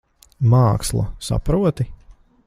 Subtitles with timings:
[0.53, 1.03] Māksla.
[1.27, 1.91] Saproti?